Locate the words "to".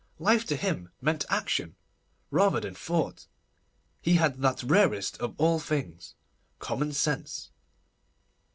0.47-0.55